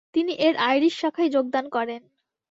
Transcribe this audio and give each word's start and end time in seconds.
তিনি 0.15 0.33
এর 0.39 0.55
আইরিশ 0.61 0.93
শাখায় 1.01 1.29
যোগদান 1.29 1.65
করেন। 1.69 2.01